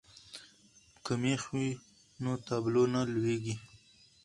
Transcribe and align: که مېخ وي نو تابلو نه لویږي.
که 1.03 1.13
مېخ 1.21 1.41
وي 1.55 1.69
نو 2.21 2.31
تابلو 2.47 2.83
نه 2.93 3.01
لویږي. 3.13 3.55